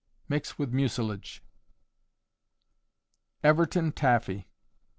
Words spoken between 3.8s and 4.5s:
Taffee.